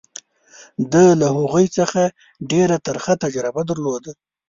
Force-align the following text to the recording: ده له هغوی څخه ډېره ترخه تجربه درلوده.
ده 0.93 1.03
له 1.21 1.27
هغوی 1.37 1.65
څخه 1.77 2.01
ډېره 2.51 2.77
ترخه 2.87 3.13
تجربه 3.23 3.61
درلوده. 3.69 4.11